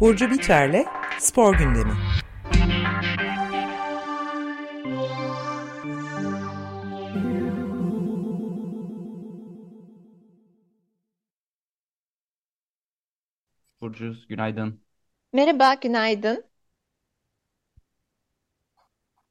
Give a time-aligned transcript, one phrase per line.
[0.00, 0.86] Burcu Biterle
[1.18, 1.92] Spor Gündemi.
[13.80, 14.80] Burcu, günaydın.
[15.32, 16.47] Merhaba, günaydın.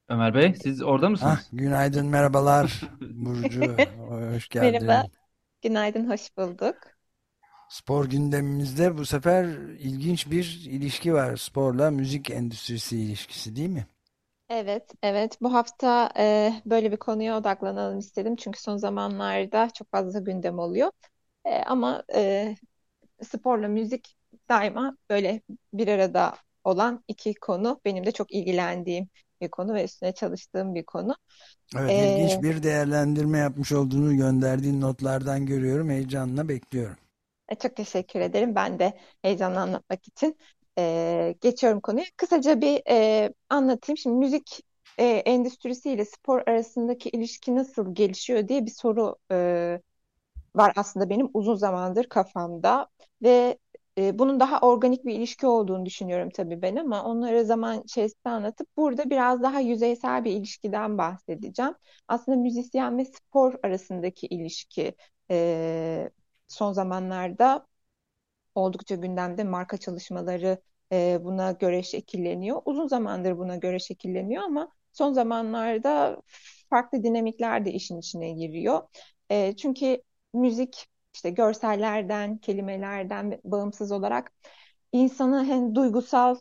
[0.10, 1.54] Ömer Bey, siz orada mısınız?
[1.54, 3.84] günaydın, merhabalar Burcu,
[4.34, 5.12] hoş Merhaba, geldin.
[5.62, 6.78] günaydın, hoş bulduk.
[7.70, 9.46] Spor gündemimizde bu sefer
[9.80, 11.38] ilginç bir ilişki var.
[11.38, 13.88] Sporla müzik endüstrisi ilişkisi değil mi?
[14.50, 15.38] Evet, evet.
[15.42, 18.36] Bu hafta e, böyle bir konuya odaklanalım istedim.
[18.36, 20.92] Çünkü son zamanlarda çok fazla gündem oluyor.
[21.46, 22.56] E, ama e,
[23.24, 24.18] sporla müzik
[24.50, 25.42] daima böyle
[25.74, 27.82] bir arada olan iki konu.
[27.86, 29.10] Benim de çok ilgilendiğim
[29.42, 31.16] bir konu ve üstüne çalıştığım bir konu.
[31.78, 35.90] Evet, E, ilginç bir değerlendirme yapmış olduğunu gönderdiğin notlardan görüyorum.
[35.90, 36.98] Heyecanla bekliyorum.
[37.50, 38.56] E, Çok teşekkür ederim.
[38.56, 40.38] Ben de heyecanla anlatmak için
[40.78, 42.06] e, geçiyorum konuya.
[42.18, 43.98] Kısaca bir e, anlatayım.
[43.98, 44.62] Şimdi müzik
[44.98, 49.82] e, endüstrisi ile spor arasındaki ilişki nasıl gelişiyor diye bir soru e,
[50.56, 52.88] var aslında benim uzun zamandır kafamda
[53.24, 53.58] ve
[53.98, 58.68] e, bunun daha organik bir ilişki olduğunu düşünüyorum tabii ben ama onları zaman içerisinde anlatıp
[58.78, 61.74] burada biraz daha yüzeysel bir ilişkiden bahsedeceğim.
[62.08, 64.96] Aslında müzisyen ve spor arasındaki ilişki
[65.32, 66.10] e,
[66.48, 67.68] son zamanlarda
[68.56, 72.62] oldukça gündemde marka çalışmaları e, buna göre şekilleniyor.
[72.66, 76.22] Uzun zamandır buna göre şekilleniyor ama son zamanlarda
[76.70, 78.82] farklı dinamikler de işin içine giriyor.
[79.32, 80.02] E, çünkü
[80.34, 84.34] müzik işte görsellerden, kelimelerden bağımsız olarak
[84.92, 86.38] insanı hem duygusal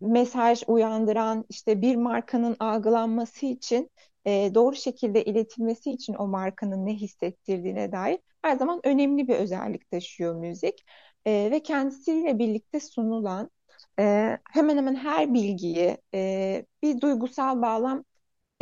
[0.00, 3.90] mesaj uyandıran işte bir markanın algılanması için
[4.26, 9.90] e, doğru şekilde iletilmesi için o markanın ne hissettirdiğine dair her zaman önemli bir özellik
[9.90, 10.86] taşıyor müzik.
[11.26, 13.50] E, ve kendisiyle birlikte sunulan
[13.98, 18.04] e, hemen hemen her bilgiyi e, bir duygusal bağlam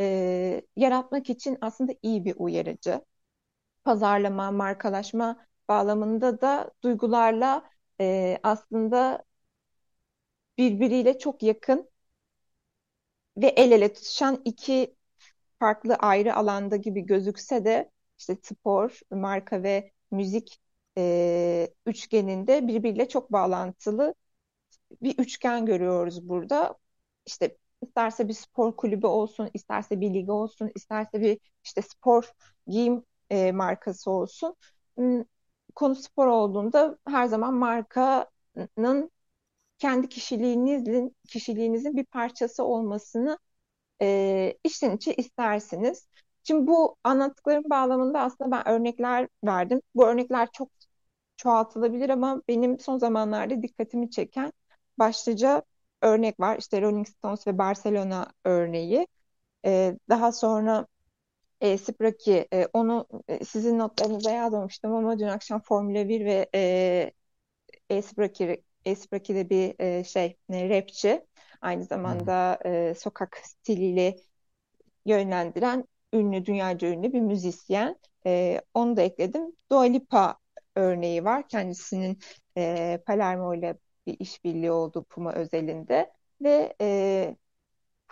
[0.01, 3.01] e, yaratmak için aslında iyi bir uyarıcı.
[3.85, 9.25] Pazarlama, markalaşma bağlamında da duygularla e, aslında
[10.59, 11.91] birbiriyle çok yakın
[13.37, 14.97] ve el ele tutuşan iki
[15.61, 20.61] farklı ayrı alanda gibi gözükse de işte spor, marka ve müzik
[20.99, 24.15] e, üçgeninde birbiriyle çok bağlantılı
[25.03, 26.77] bir üçgen görüyoruz burada.
[27.27, 32.33] İşte isterse bir spor kulübü olsun, isterse bir lig olsun, isterse bir işte spor
[32.67, 34.57] giyim e, markası olsun.
[34.97, 35.23] Hmm,
[35.75, 39.11] Konu spor olduğunda her zaman markanın
[39.79, 43.39] kendi kişiliğinizin kişiliğinizin bir parçası olmasını
[44.03, 46.09] e, içten içe istersiniz.
[46.45, 49.81] Şimdi bu anlattıklarım bağlamında aslında ben örnekler verdim.
[49.95, 50.71] Bu örnekler çok
[51.37, 54.53] çoğaltılabilir ama benim son zamanlarda dikkatimi çeken
[54.99, 55.63] başlıca
[56.03, 56.59] örnek var.
[56.59, 59.07] İşte Rolling Stones ve Barcelona örneği.
[59.67, 60.87] E, daha sonra
[61.65, 67.13] e, Spraki, e, onu e, sizin notlarınıza yazmamıştım ama dün akşam Formula 1 ve e,
[67.91, 71.27] Espraki, Espraki de bir e, şey e, rapçi.
[71.61, 74.17] Aynı zamanda e, sokak stiliyle
[75.07, 77.97] yönlendiren ünlü, dünyaca ünlü bir müzisyen.
[78.27, 79.57] E, onu da ekledim.
[79.71, 80.39] Dua Lipa
[80.77, 81.49] örneği var.
[81.49, 82.19] Kendisinin
[82.57, 87.37] e, Palermo ile bir işbirliği olduğu Puma özelinde ve e,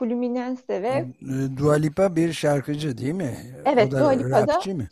[0.03, 3.37] Fluminense ve E, Dua Lipa bir şarkıcı değil mi?
[3.77, 4.89] O evet da Dua Lipa da rapçi mi?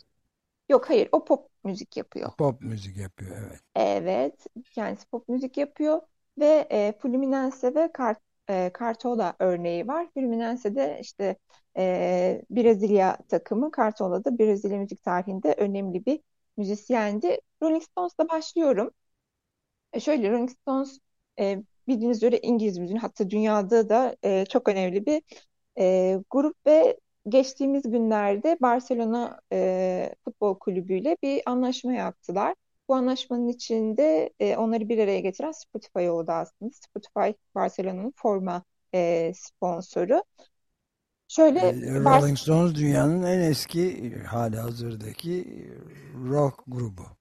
[0.69, 2.31] yok hayır o pop müzik yapıyor.
[2.37, 3.61] Pop müzik yapıyor, evet.
[3.75, 6.01] Evet, kendisi pop müzik yapıyor
[6.39, 10.07] ve e, Fluminense ve Cart e, Cartola örneği var.
[10.13, 11.37] Fluminense'de işte
[11.77, 16.19] e, Brezilya takımı, Cartola da Brezilya müzik tarihinde önemli bir
[16.57, 17.37] müzisyendi.
[17.63, 18.91] Rolling Stones'la başlıyorum.
[19.93, 20.99] E, şöyle Rolling Stones
[21.39, 25.21] e, bildiğiniz üzere İngiliz müziğin hatta dünyada da e, çok önemli bir
[25.79, 26.97] e, grup ve
[27.29, 32.55] geçtiğimiz günlerde Barcelona e, Futbol Kulübü ile bir anlaşma yaptılar.
[32.89, 36.71] Bu anlaşmanın içinde e, onları bir araya getiren Spotify oldu aslında.
[36.73, 38.63] Spotify Barcelona'nın forma
[38.93, 40.23] e, sponsoru.
[41.27, 45.67] Şöyle E, Rolling Stones dünyanın en eski halihazırdaki
[46.29, 47.20] rock grubu.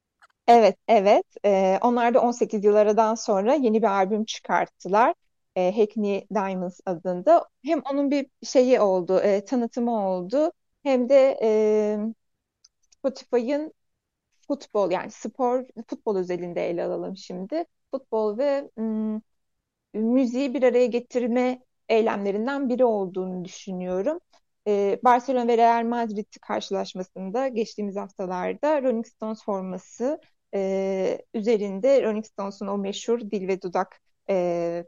[0.50, 2.74] Evet evet e, onlar da 18 yıl
[3.16, 5.14] sonra yeni bir albüm çıkarttılar.
[5.56, 7.48] E, Hackney Diamonds adında.
[7.64, 10.52] Hem onun bir şeyi oldu, e, tanıtımı oldu.
[10.82, 11.98] Hem de e,
[12.98, 13.74] Spotify'ın
[14.48, 17.64] futbol yani spor futbol özelinde ele alalım şimdi.
[17.92, 19.22] Futbol ve ım,
[19.94, 24.18] müziği bir araya getirme eylemlerinden biri olduğunu düşünüyorum.
[24.66, 30.20] e, Barcelona ve Real Madrid karşılaşmasında geçtiğimiz haftalarda Rolling Stones forması
[30.54, 34.00] e, üzerinde Rolling Stones'un o meşhur dil ve dudak
[34.30, 34.84] e,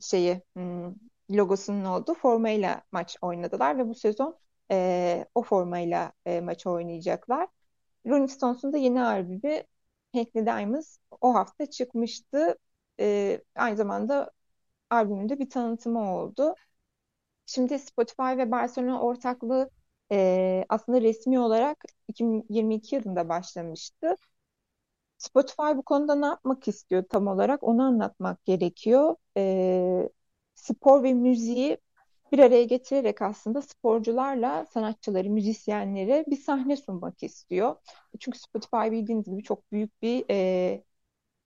[0.00, 0.94] şeyi hmm,
[1.30, 4.38] logosunun olduğu formayla maç oynadılar ve bu sezon
[4.70, 7.48] e, o formayla e, maç oynayacaklar.
[8.06, 9.62] Rolling Stones'un da yeni albümü
[10.14, 12.58] Hank Diamonds o hafta çıkmıştı.
[13.00, 14.30] E, aynı zamanda
[14.90, 16.54] albümünde bir tanıtımı oldu.
[17.46, 19.70] Şimdi Spotify ve Barcelona ortaklığı
[20.12, 24.16] e, aslında resmi olarak 2022 yılında başlamıştı.
[25.24, 29.16] Spotify bu konuda ne yapmak istiyor tam olarak onu anlatmak gerekiyor.
[29.36, 30.08] E,
[30.54, 31.78] spor ve müziği
[32.32, 37.76] bir araya getirerek aslında sporcularla sanatçıları, müzisyenlere bir sahne sunmak istiyor.
[38.20, 40.84] Çünkü Spotify bildiğiniz gibi çok büyük bir e,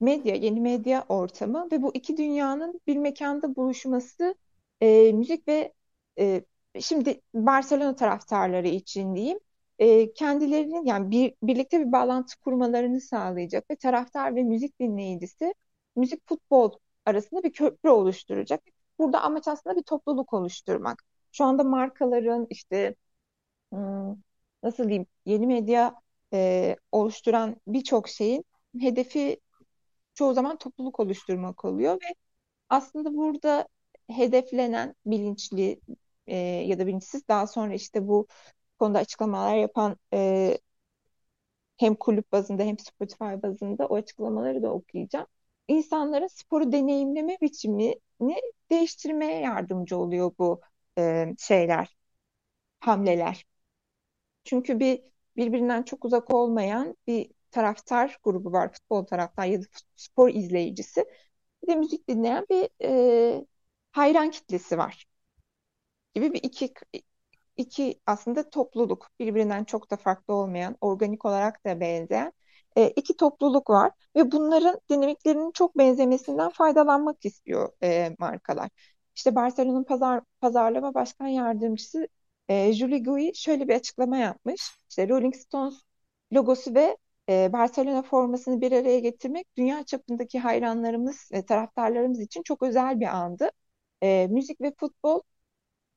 [0.00, 4.34] medya, yeni medya ortamı ve bu iki dünyanın bir mekanda buluşması
[4.81, 5.74] e, müzik ve
[6.19, 6.44] e,
[6.81, 9.38] şimdi Barcelona taraftarları için diyeyim
[9.78, 15.54] e, kendilerinin yani bir, birlikte bir bağlantı kurmalarını sağlayacak ve taraftar ve müzik dinleyicisi
[15.96, 16.72] müzik futbol
[17.06, 18.62] arasında bir köprü oluşturacak.
[18.98, 21.04] Burada amaç aslında bir topluluk oluşturmak.
[21.32, 22.94] Şu anda markaların işte
[24.62, 25.94] nasıl diyeyim yeni medya
[26.32, 28.44] e, oluşturan birçok şeyin
[28.81, 29.40] hedefi
[30.14, 32.14] çoğu zaman topluluk oluşturmak oluyor ve
[32.70, 33.69] aslında burada
[34.10, 35.81] hedeflenen bilinçli
[36.26, 38.28] e, ya da bilinçsiz daha sonra işte bu
[38.78, 40.58] konuda açıklamalar yapan e,
[41.76, 45.26] hem kulüp bazında hem Spotify bazında o açıklamaları da okuyacağım.
[45.69, 48.00] İnsanların sporu deneyimleme biçimini
[48.70, 50.60] değiştirmeye yardımcı oluyor bu
[50.98, 51.96] e, şeyler,
[52.80, 53.46] hamleler.
[54.44, 55.02] Çünkü bir
[55.36, 59.66] birbirinden çok uzak olmayan bir taraftar grubu var, futbol taraftar ya da
[59.96, 61.04] spor izleyicisi.
[61.62, 63.46] Bir de müzik dinleyen bir e,
[63.92, 65.06] hayran kitlesi var
[66.14, 66.72] gibi bir iki
[67.58, 72.32] iki aslında topluluk birbirinden çok da farklı olmayan, organik olarak da benzeyen
[72.76, 78.70] e, iki topluluk var ve bunların dinamiklerinin çok benzemesinden faydalanmak istiyor e, markalar.
[79.16, 82.08] İşte Barcelona'nın pazar, pazarlama başkan yardımcısı
[82.49, 84.70] e, Julie Gui şöyle bir açıklama yapmış.
[84.90, 85.75] İşte Rolling Stones
[86.32, 86.96] logosu ve
[87.28, 93.06] e, Barcelona formasını bir araya getirmek dünya çapındaki hayranlarımız ve taraftarlarımız için çok özel bir
[93.06, 93.50] andı.
[94.02, 95.20] E, müzik ve futbol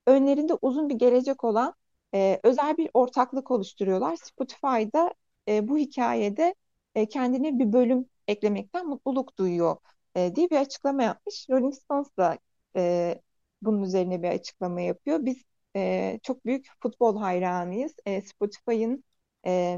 [0.08, 1.74] önlerinde uzun bir gelecek olan
[2.14, 4.16] e, özel bir ortaklık oluşturuyorlar.
[4.16, 5.14] Spotify'da
[5.48, 6.56] e, bu hikayede
[6.96, 9.78] e, kendine bir bölüm eklemekten mutluluk duyuyor
[10.16, 11.48] e, diye bir açıklama yapmış.
[11.50, 12.38] Rolling Stones da
[12.76, 13.22] e,
[13.62, 15.26] bunun üzerine bir açıklama yapıyor.
[15.26, 15.44] Biz
[15.76, 17.94] e, çok büyük futbol hayranıyız.
[18.06, 19.04] E, Spotify'ın
[19.46, 19.78] e,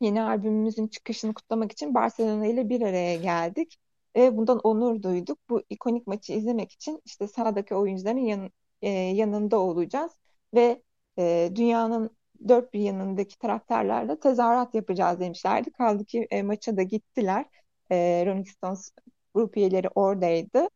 [0.00, 3.78] yeni albümümüzün çıkışını kutlamak için Barcelona ile bir araya geldik.
[4.16, 5.38] Ve bundan onur duyduk.
[5.50, 8.50] Bu ikonik maçı izlemek için işte sahadaki oyuncuların yan,
[8.82, 10.12] e, yanında olacağız
[10.54, 10.82] ve
[11.18, 12.10] e, dünyanın
[12.48, 15.70] dört bir yanındaki taraftarlarla tezahürat yapacağız demişlerdi.
[15.72, 17.46] Kaldı ki e, maça da gittiler.
[17.90, 18.92] E, Rolling Stones
[19.34, 20.68] grup üyeleri oradaydı.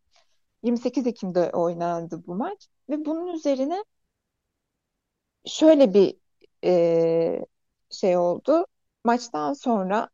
[0.63, 3.85] 28 Ekim'de oynandı bu maç ve bunun üzerine
[5.47, 6.17] şöyle bir
[6.65, 7.47] e,
[7.91, 8.67] şey oldu.
[9.05, 10.09] Maçtan sonra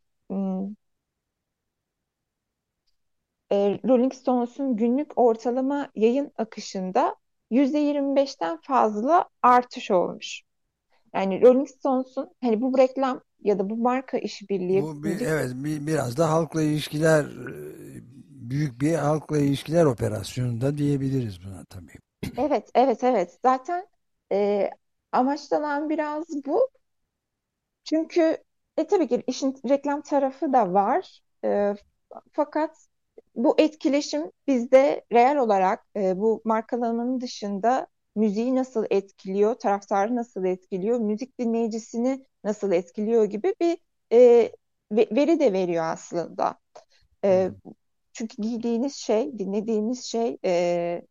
[3.52, 7.16] e, Rolling Stones'un günlük ortalama yayın akışında
[7.52, 10.42] %25'ten fazla artış olmuş.
[11.14, 15.86] Yani Rolling Stones'un hani bu reklam ya da bu marka işbirliği bu bir, evet bir,
[15.86, 17.26] biraz da halkla ilişkiler
[18.50, 21.92] büyük bir halkla ilişkiler operasyonu da diyebiliriz buna tabii.
[22.36, 23.38] Evet, evet, evet.
[23.42, 23.86] Zaten
[24.32, 24.70] e,
[25.12, 26.68] amaçlanan biraz bu.
[27.84, 28.36] Çünkü
[28.76, 31.20] e, tabii ki işin reklam tarafı da var.
[31.44, 31.74] E,
[32.32, 32.86] fakat
[33.34, 37.86] bu etkileşim bizde real olarak e, bu markalarının dışında
[38.16, 43.78] müziği nasıl etkiliyor, taraftarı nasıl etkiliyor, müzik dinleyicisini nasıl etkiliyor gibi bir
[44.12, 44.52] e,
[44.92, 46.58] veri de veriyor aslında.
[47.24, 47.50] E,
[48.12, 51.02] çünkü giydiğiniz şey, dinlediğiniz şey e,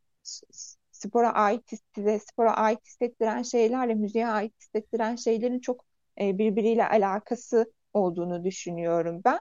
[0.91, 1.63] spora ait
[1.95, 5.85] size spora ait hissettiren şeylerle müziğe ait hissettiren şeylerin çok
[6.21, 9.39] e, birbiriyle alakası olduğunu düşünüyorum ben.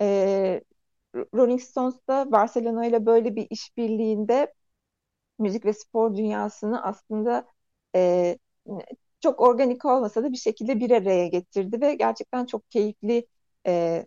[0.00, 0.60] E,
[1.14, 4.54] Rolling Stones da Barcelona ile böyle bir işbirliğinde
[5.38, 7.46] müzik ve spor dünyasını aslında
[7.96, 8.38] e,
[9.20, 13.26] çok organik olmasa da bir şekilde bir araya getirdi ve gerçekten çok keyifli
[13.66, 14.06] e,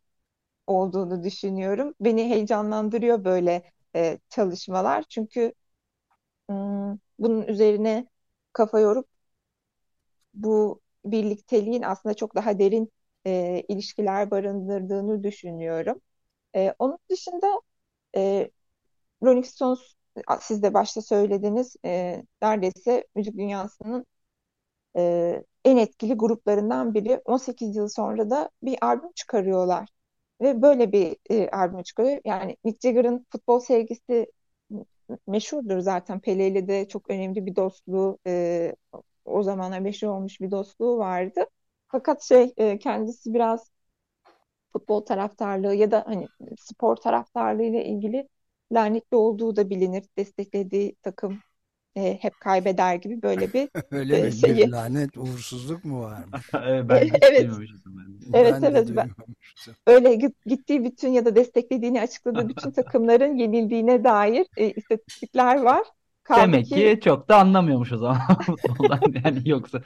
[0.67, 1.95] olduğunu düşünüyorum.
[2.01, 3.63] Beni heyecanlandırıyor böyle
[3.95, 5.53] e, çalışmalar çünkü
[6.50, 8.07] hmm, bunun üzerine
[8.53, 9.07] kafa yorup
[10.33, 12.91] bu birlikteliğin aslında çok daha derin
[13.25, 16.01] e, ilişkiler barındırdığını düşünüyorum.
[16.55, 17.62] E, onun dışında
[18.17, 18.51] e,
[19.24, 19.79] Rolling Stones
[20.41, 24.05] siz de başta söylediniz e, neredeyse müzik dünyasının
[24.98, 27.22] e, en etkili gruplarından biri.
[27.25, 29.89] 18 yıl sonra da bir albüm çıkarıyorlar.
[30.41, 32.22] Ve böyle bir e, albüm çıkarıyor.
[32.25, 34.27] Yani Mick Jagger'ın futbol sevgisi
[35.27, 36.19] meşhurdur zaten.
[36.19, 38.75] Pele ile de çok önemli bir dostluğu e,
[39.25, 41.45] o zamanlar meşhur olmuş bir dostluğu vardı.
[41.88, 43.72] Fakat şey e, kendisi biraz
[44.73, 48.29] futbol taraftarlığı ya da hani spor taraftarlığı ile ilgili
[48.71, 50.03] lanetli olduğu da bilinir.
[50.17, 51.43] Desteklediği takım
[51.95, 54.55] e, hep kaybeder gibi böyle bir Öyle e, şeyi.
[54.57, 56.49] Bir lanet, uğursuzluk mu varmış?
[56.53, 57.49] Evet, ben Evet.
[57.85, 58.19] ben.
[58.33, 59.09] Evet, Ben evet, ben-
[59.87, 65.87] öyle git- gittiği bütün ya da desteklediğini açıkladığı bütün takımların yenildiğine dair e, istatistikler var.
[66.23, 68.19] Kaldı Demek ki çok da anlamıyormuş o zaman
[68.61, 69.81] futboldan yani yoksa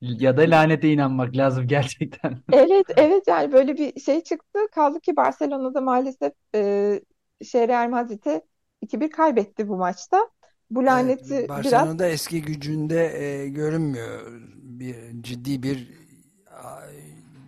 [0.00, 2.38] ya da lanete inanmak lazım gerçekten.
[2.52, 4.58] Evet, evet yani böyle bir şey çıktı.
[4.72, 7.00] Kaldı ki Barcelona'da maalesef e,
[7.44, 8.46] şey Real Madrid'e
[8.80, 10.30] 2-1 kaybetti bu maçta.
[10.70, 14.20] Bu laneti Evet, biraz Barcelona'da eski gücünde e, görünmüyor.
[14.62, 15.88] Bir ciddi bir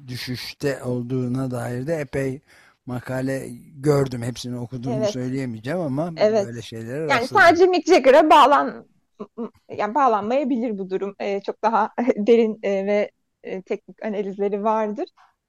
[0.08, 2.40] düşüşte olduğuna dair de epey
[2.86, 4.22] makale gördüm.
[4.22, 5.10] Hepsini okuduğumu Evet.
[5.12, 6.46] söyleyemeyeceğim ama Evet.
[6.46, 7.42] böyle şeylere yani rastladım.
[7.42, 8.86] sadece Mick Jagger'a bağlan
[9.78, 11.14] yani bağlanmayabilir bu durum.
[11.20, 13.10] E, çok daha derin e, ve
[13.42, 15.08] e, teknik analizleri vardır.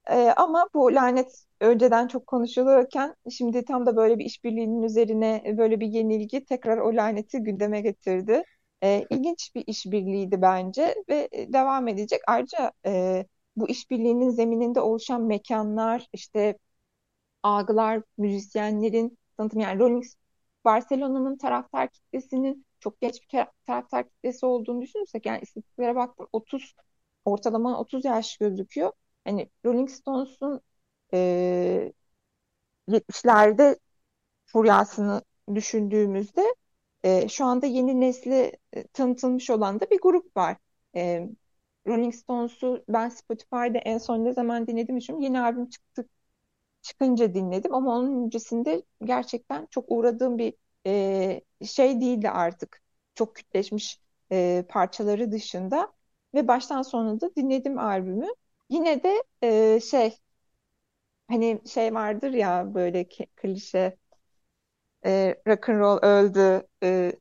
[0.09, 5.79] E, ama bu lanet önceden çok konuşulurken şimdi tam da böyle bir işbirliğinin üzerine böyle
[5.79, 8.43] bir yenilgi tekrar o laneti gündeme getirdi.
[8.83, 12.21] E, ilginç bir işbirliğiydi bence ve e, devam edecek.
[12.27, 13.25] Ayrıca e,
[13.55, 16.57] bu işbirliğinin zemininde oluşan mekanlar, işte
[17.43, 20.03] algılar, müzisyenlerin tanıtım yani Rolling
[20.65, 26.75] Barcelona'nın taraftar kitlesinin çok genç bir kara- taraftar kitlesi olduğunu düşünürsek yani istatistiklere baktım 30
[27.25, 28.91] ortalama 30 yaş gözüküyor.
[29.25, 30.61] Hani Rolling Stones'un
[31.13, 31.93] e,
[32.89, 33.79] 70'lerde
[34.45, 35.23] furyasını
[35.55, 36.55] düşündüğümüzde
[37.03, 40.57] e, şu anda yeni nesli e, tanıtılmış olan da bir grup var.
[40.95, 41.29] E,
[41.87, 45.23] Rolling Stones'u ben Spotify'da en son ne zaman dinledim düşünüyorum.
[45.25, 46.09] Yeni albüm çıktı
[46.81, 50.53] çıkınca dinledim ama onun öncesinde gerçekten çok uğradığım bir
[50.87, 52.81] e, şey değildi artık.
[53.15, 53.99] Çok kütleşmiş
[54.31, 55.93] e, parçaları dışında
[56.33, 58.27] ve baştan sona da dinledim albümü.
[58.69, 60.17] Yine de e, şey
[61.27, 63.97] hani şey vardır ya böyle klişe
[65.05, 67.13] e, rock and roll öldü e,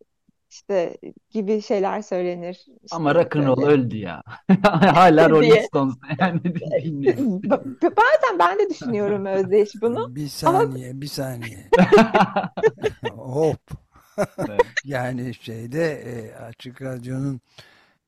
[0.51, 0.97] işte
[1.31, 2.67] gibi şeyler söylenir.
[2.91, 4.23] Ama İşte rock'n'roll böyle öldü ya.
[4.63, 5.67] Hala Rolling.
[5.67, 6.41] Stones yani
[7.83, 10.11] Bazen ben de düşünüyorum Özdeş bunu.
[10.17, 11.71] Bir Ama saniye, bir saniye.
[13.17, 13.82] Hop.
[14.19, 14.61] Evet.
[14.85, 17.41] Yani şeyde e, Açık Radyo'nun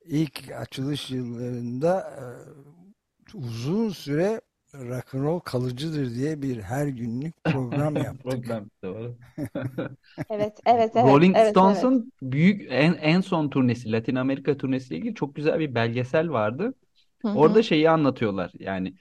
[0.05, 4.41] ilk açılış yıllarında e, uzun süre
[4.75, 8.23] rock'n'roll kalıcıdır diye bir her günlük program yaptık.
[8.23, 9.17] Problem doğru.
[10.31, 11.51] evet, evet, evet, Rolling evet, evet.
[11.51, 16.75] Stones'un büyük en en son turnesi, Latin Amerika turnesiyle ilgili çok güzel bir belgesel vardı.
[17.23, 18.53] Hı Orada şeyi anlatıyorlar.
[18.59, 18.95] Yani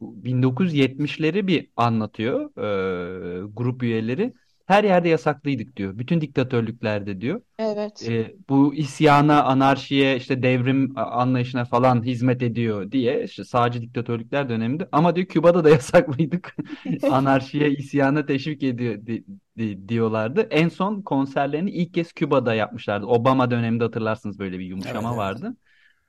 [0.00, 4.32] bu 1970'leri bir anlatıyor e, grup üyeleri.
[4.70, 5.98] Her yerde yasaklıydık diyor.
[5.98, 7.40] Bütün diktatörlüklerde diyor.
[7.58, 8.08] Evet.
[8.08, 14.88] E, bu isyana, anarşiye, işte devrim anlayışına falan hizmet ediyor diye işte sağcı diktatörlükler döneminde.
[14.92, 16.56] Ama diyor Küba'da da yasaklıydık.
[17.10, 19.24] Anarşiye, isyana teşvik ediyor di-
[19.58, 20.40] di- diyorlardı.
[20.50, 23.06] En son konserlerini ilk kez Küba'da yapmışlardı.
[23.06, 25.18] Obama döneminde hatırlarsınız böyle bir Evet, yumuşama evet.
[25.18, 25.56] vardı.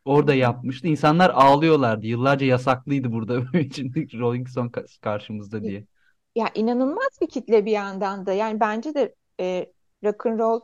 [0.05, 0.87] Orada yapmıştı.
[0.87, 2.07] İnsanlar ağlıyorlardı.
[2.07, 3.35] Yıllarca yasaklıydı burada
[4.19, 5.85] Rolling Stone ka- karşımızda diye.
[6.35, 8.33] Ya inanılmaz bir kitle bir yandan da.
[8.33, 9.73] Yani bence de e,
[10.03, 10.61] rock and roll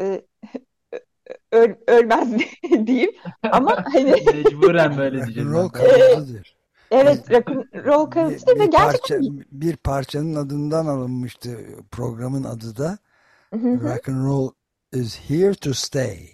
[0.00, 0.22] e,
[1.52, 2.28] öl, ölmez
[2.86, 3.12] diyeyim.
[3.52, 6.12] Ama hani Mecburen böyle diyeceğim Rock'n'roll ben.
[6.14, 6.56] kalıcıdır.
[6.90, 11.58] evet rock and roll Bir, kalıcı ve bir parça gerçekten bir parçanın adından alınmıştı
[11.90, 12.98] programın adı da
[13.50, 13.80] Hı hı.
[13.80, 14.50] Rock'n'roll
[14.92, 16.28] is here to stay.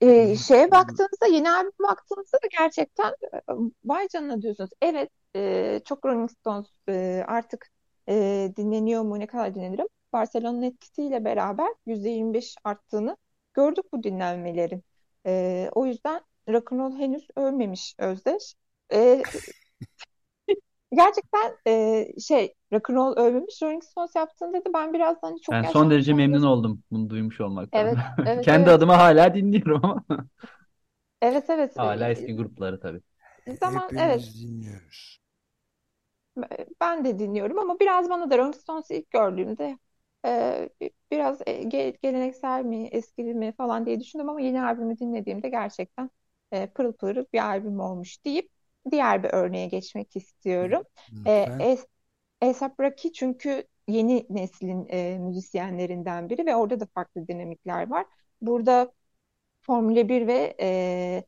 [0.00, 3.40] E, şeye baktığınızda yeni albüm baktığınızda da gerçekten e,
[3.84, 4.70] vay canına diyorsunuz.
[4.82, 7.70] Evet e, çok Rolling Stones e, artık
[8.08, 9.86] e, dinleniyor mu ne kadar dinlenirim.
[10.12, 13.16] Barcelona'nın etkisiyle beraber %25 arttığını
[13.54, 14.84] gördük bu dinlenmelerin.
[15.26, 18.54] E, o yüzden rock'n'roll henüz ölmemiş Özdeş.
[18.92, 19.22] E,
[20.96, 23.62] gerçekten e, şey rock'n'roll ölmemiş.
[23.62, 27.40] Rolling Stones yaptığında da ben biraz hani çok Ben son derece memnun oldum bunu duymuş
[27.40, 27.90] olmaktan.
[27.90, 28.70] Evet, evet, Kendi evet.
[28.70, 30.04] adıma hala dinliyorum ama
[31.22, 31.76] Evet, evet.
[31.76, 33.02] hala eski grupları tabii.
[33.60, 34.34] Zaman evet.
[34.34, 35.20] Dinliyoruz.
[36.80, 39.78] Ben de dinliyorum ama biraz bana da Rolling Stones'u ilk gördüğümde
[40.26, 40.68] e,
[41.10, 46.10] biraz e, ge- geleneksel mi, eskili mi falan diye düşündüm ama yeni albümü dinlediğimde gerçekten
[46.52, 48.50] e, pırıl pırıl bir albüm olmuş deyip
[48.90, 50.82] diğer bir örneğe geçmek istiyorum.
[51.26, 51.60] E, Lütfen.
[51.60, 51.86] Es-
[52.42, 58.06] A$AP Rocky çünkü yeni neslin e, müzisyenlerinden biri ve orada da farklı dinamikler var.
[58.42, 58.92] Burada
[59.62, 61.24] Formula 1 ve e,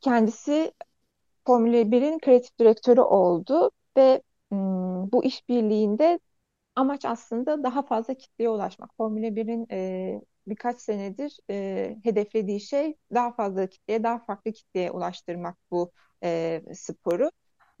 [0.00, 0.72] kendisi
[1.46, 4.58] Formula 1'in kreatif direktörü oldu ve m,
[5.12, 6.20] bu işbirliğinde
[6.76, 8.96] amaç aslında daha fazla kitleye ulaşmak.
[8.96, 15.56] Formula 1'in e, birkaç senedir e, hedeflediği şey daha fazla kitleye, daha farklı kitleye ulaştırmak
[15.70, 15.92] bu
[16.24, 17.30] e, sporu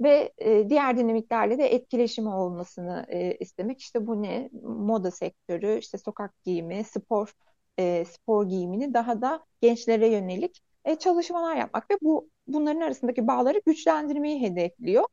[0.00, 3.80] ve e, diğer dinamiklerle de etkileşimi olmasını e, istemek.
[3.80, 4.50] İşte bu ne?
[4.62, 7.32] Moda sektörü, işte sokak giyimi, spor
[7.78, 13.60] e, spor giyimini daha da gençlere yönelik e, çalışmalar yapmak ve bu bunların arasındaki bağları
[13.66, 15.04] güçlendirmeyi hedefliyor.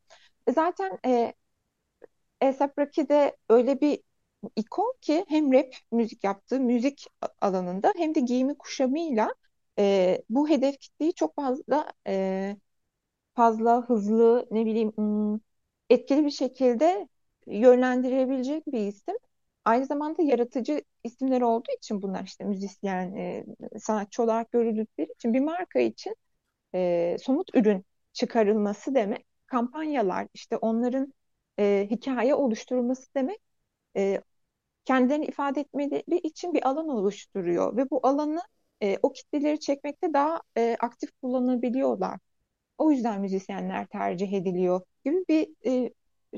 [0.47, 1.33] E, zaten e,
[2.41, 3.99] A$AP Rocky de öyle bir
[4.55, 7.07] ikon ki hem rap müzik yaptığı müzik
[7.41, 9.35] alanında hem de giyimi kuşamıyla
[9.79, 12.57] e, bu hedef kitleyi çok fazla e,
[13.35, 14.93] fazla hızlı ne bileyim
[15.89, 17.07] etkili bir şekilde
[17.47, 19.15] yönlendirebilecek bir isim.
[19.65, 23.45] Aynı zamanda yaratıcı isimler olduğu için bunlar işte müzisyen, e,
[23.79, 26.15] sanatçı olarak görüldükleri için bir marka için
[26.75, 31.13] e, somut ürün çıkarılması demek, kampanyalar işte onların
[31.59, 33.39] e, hikaye oluşturulması demek
[33.97, 34.21] e,
[34.85, 38.41] kendilerini ifade etmeleri için bir alan oluşturuyor ve bu alanı
[38.83, 42.19] e, o kitleleri çekmekte daha e, aktif kullanabiliyorlar.
[42.77, 45.93] O yüzden müzisyenler tercih ediliyor gibi bir e,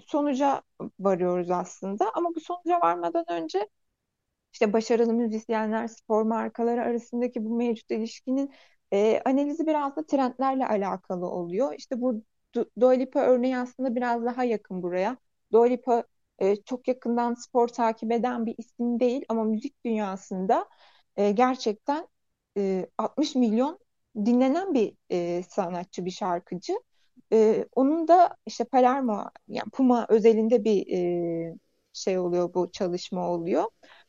[0.07, 0.63] sonuca
[0.99, 2.11] varıyoruz aslında.
[2.15, 3.69] Ama bu sonuca varmadan önce
[4.53, 8.53] işte başarılı müzisyenler, spor markaları arasındaki bu mevcut ilişkinin
[8.93, 11.73] e, analizi biraz da trendlerle alakalı oluyor.
[11.77, 12.21] İşte bu
[12.79, 15.17] Dua Lipa örneği aslında biraz daha yakın buraya.
[15.51, 15.65] Dua
[16.39, 20.69] e, çok yakından spor takip eden bir isim değil ama müzik dünyasında
[21.17, 22.07] e, gerçekten
[22.57, 23.79] e, 60 milyon
[24.15, 26.73] dinlenen bir e, sanatçı, bir şarkıcı.
[27.33, 30.87] E, onun da işte Palermo, yani Puma özelinde bir
[31.51, 31.55] e,
[31.93, 33.63] şey oluyor, bu çalışma oluyor.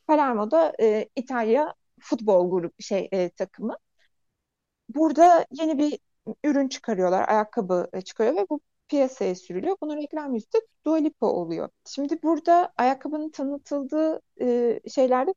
[0.07, 3.77] Palermo'da e, İtalya futbol grubu şey e, takımı.
[4.89, 5.99] Burada yeni bir
[6.43, 9.77] ürün çıkarıyorlar, ayakkabı çıkarıyor ve bu piyasaya sürülüyor.
[9.81, 11.69] Bunun reklam yüzü de Dua Lipa oluyor.
[11.85, 15.33] Şimdi burada ayakkabının tanıtıldığı e, şeylerde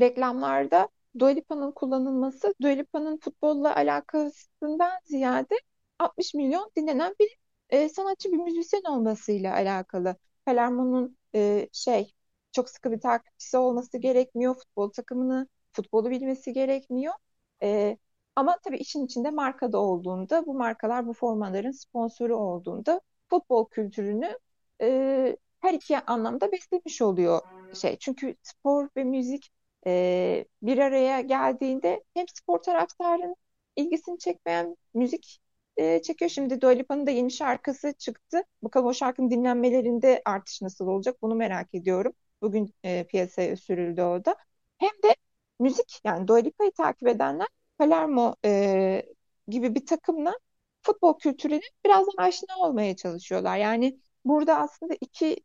[0.00, 5.54] reklamlarda Dua Lipa'nın kullanılması Dua Lipa'nın futbolla alakasından ziyade
[5.98, 7.36] 60 milyon dinlenen bir
[7.70, 10.16] e, sanatçı bir müzisyen olmasıyla alakalı.
[10.46, 12.12] Palermo'nun e, şey
[12.52, 14.54] çok sıkı bir takipçisi olması gerekmiyor.
[14.54, 17.14] Futbol takımını, futbolu bilmesi gerekmiyor.
[17.62, 17.98] E,
[18.36, 24.38] ama tabii işin içinde markada olduğunda, bu markalar bu formaların sponsoru olduğunda futbol kültürünü
[24.82, 27.40] e, her iki anlamda beslemiş oluyor
[27.74, 27.96] şey.
[28.00, 29.50] Çünkü spor ve müzik
[29.86, 33.36] e, bir araya geldiğinde hem spor taraftarının
[33.76, 35.40] ilgisini çekmeyen müzik
[35.76, 36.30] e, çekiyor.
[36.30, 38.42] Şimdi Dua Lipa'nın da yeni şarkısı çıktı.
[38.62, 42.12] Bakalım o şarkının dinlenmelerinde artış nasıl olacak bunu merak ediyorum.
[42.42, 44.36] Bugün e, piyasaya sürüldü o da.
[44.78, 45.16] Hem de
[45.60, 49.02] müzik yani Dua Lipa'yı takip edenler Palermo e,
[49.48, 50.34] gibi bir takımla
[50.82, 53.56] futbol kültürüne biraz aşina olmaya çalışıyorlar.
[53.56, 55.36] Yani burada aslında iki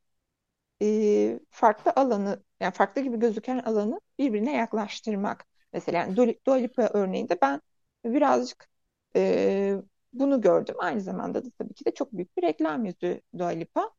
[0.81, 5.45] e, farklı alanı yani farklı gibi gözüken alanı birbirine yaklaştırmak.
[5.73, 6.15] Mesela yani
[6.45, 7.61] Dua Lipa örneğinde ben
[8.05, 8.69] birazcık
[9.15, 9.75] e,
[10.13, 10.75] bunu gördüm.
[10.79, 13.91] Aynı zamanda da tabii ki de çok büyük bir reklam yüzü Dua Lipa.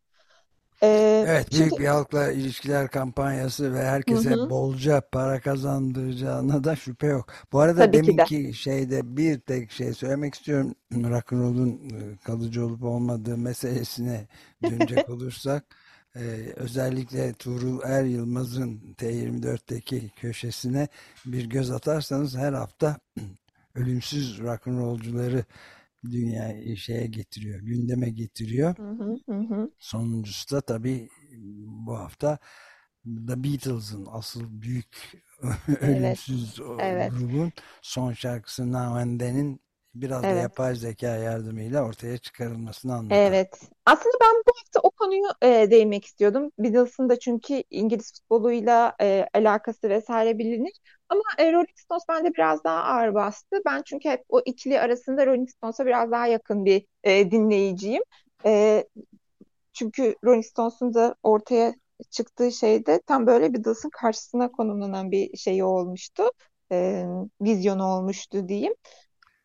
[0.82, 4.50] Ee, evet büyük şimdi, bir halkla ilişkiler kampanyası ve herkese hı hı.
[4.50, 7.32] bolca para kazandıracağına da şüphe yok.
[7.52, 8.52] Bu arada Tabii deminki de.
[8.52, 10.74] şeyde bir tek şey söylemek istiyorum.
[10.92, 14.28] Rock'n'roll'un e, kalıcı olup olmadığı meselesine
[14.62, 15.64] dönecek olursak
[16.16, 16.20] e,
[16.56, 20.88] özellikle Tuğrul Er Yılmaz'ın T24'teki köşesine
[21.26, 22.96] bir göz atarsanız her hafta
[23.74, 25.44] ölümsüz rock'n'rollcuları
[26.10, 28.76] dünya şeye getiriyor, gündeme getiriyor.
[28.78, 29.70] Hı hı hı.
[29.78, 31.08] Sonuncusu da tabii
[31.86, 32.38] bu hafta
[33.04, 35.22] The Beatles'ın asıl büyük
[35.80, 37.12] ölümsüz evet.
[37.12, 39.60] grubun son şarkısı Now and Then'in
[39.94, 40.36] biraz evet.
[40.36, 43.22] da yapay zeka yardımıyla ortaya çıkarılmasını anlatıyor.
[43.22, 43.60] Evet.
[43.86, 46.50] Aslında ben bu hafta o konuyu e, değinmek istiyordum.
[46.58, 50.72] Beatles'ın da çünkü İngiliz futboluyla e, alakası vesaire bilinir.
[51.08, 53.56] Ama e, Rolling Stones bende biraz daha ağır bastı.
[53.66, 58.02] Ben çünkü hep o ikili arasında Rolling Stones'a biraz daha yakın bir e, dinleyiciyim.
[58.44, 58.84] E,
[59.72, 61.74] çünkü Rolling Stones'un da ortaya
[62.10, 66.22] çıktığı şeyde tam böyle Beatles'ın karşısına konumlanan bir şey olmuştu.
[66.72, 67.04] E,
[67.40, 68.74] vizyonu olmuştu diyeyim.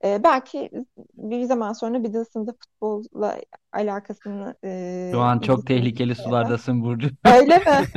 [0.04, 0.72] E, belki
[1.14, 3.38] bir zaman sonra Beatles'ın da futbolla
[3.74, 7.10] alakasını e, Şu an çok tehlikeli sulardasın Burcu.
[7.26, 7.88] Öyle mi?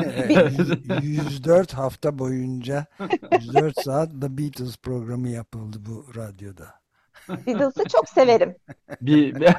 [1.02, 2.86] 104 hafta boyunca
[3.40, 6.80] 104 saat The Beatles programı yapıldı bu radyoda.
[7.28, 8.56] Beatles'ı çok severim.
[9.00, 9.48] Bir, bir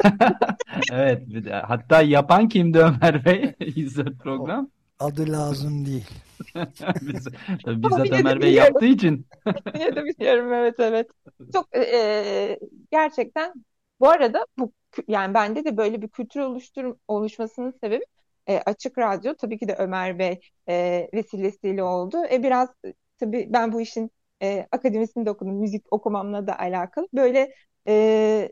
[0.91, 3.55] evet, bir de, hatta yapan kimdi Ömer Bey?
[3.75, 4.69] 104 program.
[5.01, 6.07] Adı lazım değil.
[7.01, 7.27] Biz,
[7.65, 8.53] tabii bizzat de Ömer Bey biliyorum.
[8.53, 9.25] yaptığı için.
[9.73, 11.07] Yine de biliyorum evet evet.
[11.53, 12.59] Çok e,
[12.91, 13.53] gerçekten
[13.99, 14.73] bu arada bu
[15.07, 18.03] yani bende de böyle bir kültür oluştur oluşmasının sebebi
[18.47, 22.17] e, Açık Radyo tabii ki de Ömer Bey e, vesilesiyle oldu.
[22.31, 24.11] E, biraz e, tabii ben bu işin
[24.43, 25.53] e, akademisinde okudum.
[25.55, 27.07] Müzik okumamla da alakalı.
[27.13, 27.55] Böyle
[27.87, 28.51] e,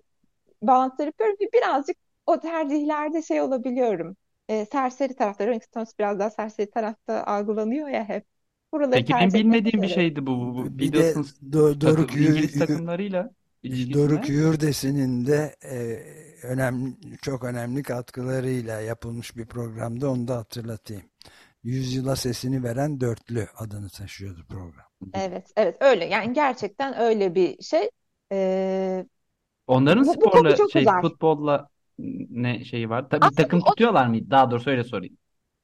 [0.62, 1.36] bağlantılar yapıyorum.
[1.40, 4.18] Bir- Birazcık o tercihlerde şey olabiliyorum.
[4.50, 5.48] E, serseri tarafta.
[5.48, 8.26] Rolling Stones biraz daha serseri tarafta algılanıyor ya hep.
[8.74, 10.32] Buraları Peki benim tercih etmek bilmediğim bir şeydi bu.
[10.32, 11.26] bu, bu Bir de Beatles'ın
[11.82, 13.32] Doruk takı, Yür- İngiliz takımlarıyla
[13.94, 14.30] Doruk ne?
[14.30, 15.78] Yurdes'in de e,
[16.48, 21.04] önemli çok önemli katkılarıyla yapılmış bir programda onu da hatırlatayım.
[21.64, 24.86] Yüzyıla sesini veren dörtlü adını taşıyordu program.
[25.14, 26.06] Evet, evet öyle.
[26.06, 27.90] Yani gerçekten öyle bir şey.
[28.32, 29.06] Ee,
[29.68, 31.02] Onların bu, bu konu sporla çok şey güzel.
[31.02, 31.70] futbolla
[32.30, 33.10] ne şeyi var?
[33.10, 34.32] Tabii bir Aslında takım o tutuyorlar mıydı?
[34.32, 35.18] Daha doğrusu öyle sorayım.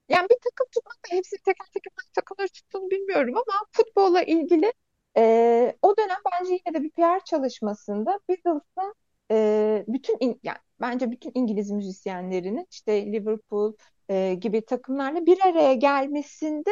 [0.10, 4.74] yani bir takım tutmak da hepsi teker teker hangi takımları tuttuğunu bilmiyorum ama futbolla ilgili
[5.18, 8.94] e, o dönem bence yine de bir PR çalışmasında Beatles'ın
[9.32, 13.74] e, bütün in- yani bence bütün İngiliz müzisyenlerinin işte Liverpool
[14.10, 16.70] e, gibi takımlarla bir araya gelmesinde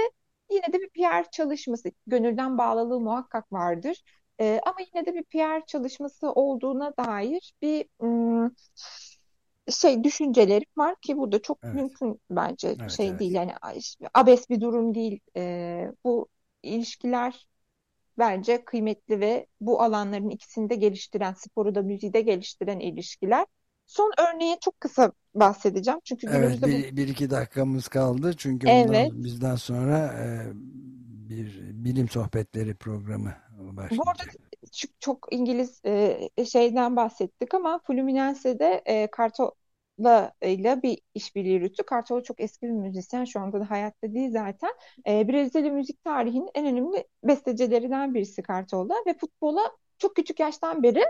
[0.52, 4.04] yine de bir PR çalışması, gönülden bağlılığı muhakkak vardır.
[4.40, 8.50] E, ama yine de bir PR çalışması olduğuna dair bir mm,
[9.72, 13.20] şey düşüncelerim var ki burada çok Evet, mümkün bence evet, şey evet.
[13.20, 13.54] değil yani
[14.14, 15.20] abes bir durum değil.
[15.38, 16.28] E, bu
[16.64, 17.48] ilişkiler
[18.18, 23.46] bence kıymetli ve bu alanların ikisini de geliştiren, sporu da müziği de geliştiren ilişkiler.
[23.88, 26.00] Son örneği çok kısa bahsedeceğim.
[26.04, 29.12] Çünkü Evet, günümüzde bu bir, bir iki dakikamız kaldı çünkü bundan evet.
[29.12, 30.52] bizden sonra e,
[31.30, 33.34] bir bilim sohbetleri programı
[33.92, 34.24] Bu arada
[34.74, 35.02] başlayacak.
[35.02, 41.84] çok, İngiliz e, şeyden bahsettik ama Fluminense'de e, Cartola ile bir işbirliği yürüttü.
[41.90, 43.26] Cartola çok eski bir müzisyen.
[43.26, 44.72] Şu anda da hayatta değil zaten.
[45.08, 49.62] E, Brezilya müzik tarihinin en önemli bestecilerinden birisi Cartola ve futbola
[49.98, 51.04] çok küçük yaştan beri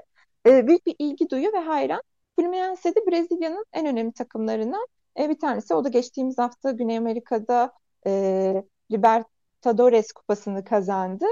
[0.46, 2.02] e, büyük bir ilgi duyuyor ve hayran.
[2.36, 4.88] Fluminense de Brezilya'nın en önemli takımlarından
[5.20, 5.74] e, bir tanesi.
[5.74, 7.72] O da geçtiğimiz hafta Güney Amerika'da
[8.08, 11.26] e, Libertadores Kupası'nı kazandı.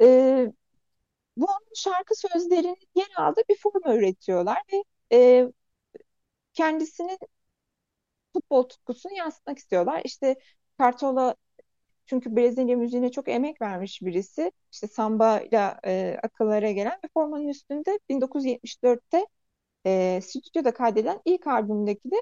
[0.00, 0.52] E,
[1.36, 5.48] bu onun şarkı sözlerinin yer aldığı bir forma üretiyorlar ve e,
[6.52, 7.18] kendisinin
[8.32, 10.02] futbol tutkusunu yansıtmak istiyorlar.
[10.04, 10.36] İşte
[10.80, 11.34] Cartola
[12.06, 14.52] çünkü Brezilya müziğine çok emek vermiş birisi.
[14.72, 19.26] İşte samba ile e, akıllara gelen ve formanın üstünde 1974'te
[19.86, 22.16] e, stüdyoda kaydedilen ilk albümdeki de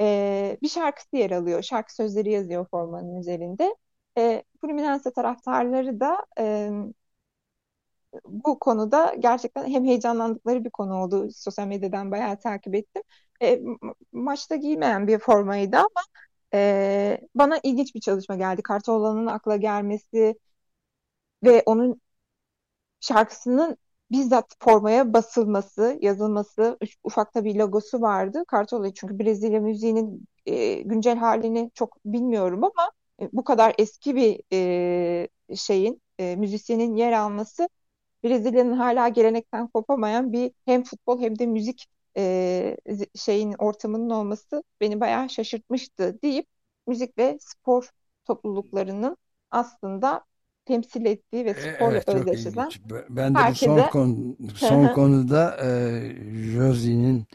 [0.00, 1.62] e, bir şarkısı yer alıyor.
[1.62, 3.76] Şarkı sözleri yazıyor formanın üzerinde.
[4.18, 6.70] E, Fluminense taraftarları da e,
[8.26, 11.28] bu konuda gerçekten hem heyecanlandıkları bir konu oldu.
[11.32, 13.02] Sosyal medyadan bayağı takip ettim.
[13.40, 16.02] E, ma- maçta giymeyen bir formaydı ama
[16.54, 18.62] e, bana ilginç bir çalışma geldi.
[18.62, 20.36] Kartola'nın akla gelmesi
[21.44, 22.00] ve onun
[23.00, 23.76] şarkısının
[24.10, 28.44] bizzat formaya basılması, yazılması, ufakta bir logosu vardı.
[28.48, 34.40] Kartola çünkü Brezilya müziğinin e, güncel halini çok bilmiyorum ama e, bu kadar eski bir
[34.52, 37.68] e, şeyin, e, müzisyenin yer alması
[38.24, 42.76] Brezilya'nın hala gelenekten kopamayan bir hem futbol hem de müzik e,
[43.14, 46.46] şeyin ortamının olması beni bayağı şaşırtmıştı deyip
[46.86, 47.90] müzik ve spor
[48.24, 49.16] topluluklarının
[49.50, 50.24] aslında
[50.64, 52.74] temsil ettiği ve E, sporla Evet özdeşleşen
[53.10, 55.68] Ben de bu son konu, son konuda e,
[56.54, 57.26] Josie'nin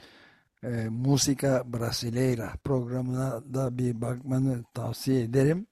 [0.63, 5.67] e, Musica Brasileira programına da bir bakmanı tavsiye ederim.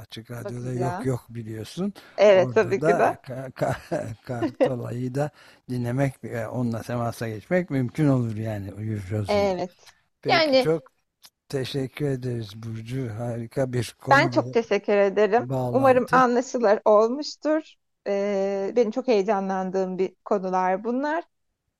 [0.00, 1.94] Açık Radyo'da yok yok biliyorsun.
[2.16, 3.18] Evet Orada tabii ki de.
[3.22, 5.30] Ka- Ka- Kartola'yı da
[5.70, 8.72] dinlemek ve onunla temasa geçmek mümkün olur yani.
[9.28, 9.90] Evet.
[10.22, 10.82] Peki Yani çok
[11.48, 13.10] teşekkür ederiz Burcu.
[13.18, 15.46] Harika bir ben konu çok teşekkür ederim.
[15.72, 16.12] Umarım bağlantı.
[16.12, 17.74] anlaşılır olmuştur.
[18.06, 21.24] Ee, benim çok heyecanlandığım bir konular bunlar.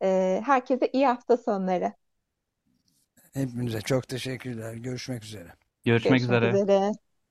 [0.02, 1.94] Ee, herkese iyi hafta sonları.
[3.34, 4.74] Hepinize çok teşekkürler.
[4.74, 5.54] Görüşmek üzere.
[5.84, 6.60] Görüşmek Görüşmek üzere.
[6.62, 6.92] üzere.